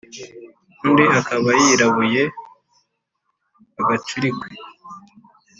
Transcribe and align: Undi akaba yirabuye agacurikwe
Undi 0.83 1.03
akaba 1.19 1.49
yirabuye 1.61 2.23
agacurikwe 3.79 4.47